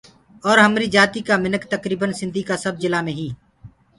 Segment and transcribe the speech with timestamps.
[0.47, 3.35] اور همريٚ جآتيٚ ڪآ مِنک تڪرٚڦن سنڌي ڪآ سب جِلآ مي هينٚ